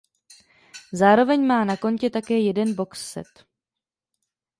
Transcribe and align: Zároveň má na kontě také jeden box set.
Zároveň 0.91 1.45
má 1.47 1.65
na 1.65 1.77
kontě 1.77 2.09
také 2.09 2.39
jeden 2.39 2.75
box 2.75 3.11
set. 3.11 3.45